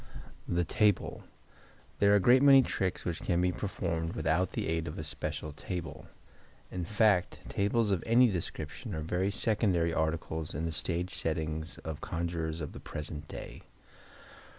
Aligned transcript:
The 0.47 0.63
Table.—There 0.63 2.11
are 2.11 2.15
a 2.15 2.19
great 2.19 2.41
many 2.41 2.63
tricks 2.63 3.05
which 3.05 3.19
can 3.21 3.39
be 3.39 3.51
performed 3.51 4.13
without 4.15 4.49
the 4.53 4.67
aid 4.67 4.87
of 4.87 4.97
a 4.97 5.03
special 5.03 5.51
table; 5.53 6.07
in 6.71 6.85
fact, 6.85 7.47
tables 7.49 7.91
of 7.91 8.01
any 8.07 8.29
description 8.31 8.95
are 8.95 9.01
very 9.01 9.29
secondary 9.29 9.93
articles 9.93 10.55
in 10.55 10.65
the 10.65 10.71
stage 10.71 11.11
settings 11.11 11.77
of 11.85 12.01
conjurers 12.01 12.61
of 12.61 12.71
the 12.71 12.79
present 12.79 13.27
day. 13.27 13.61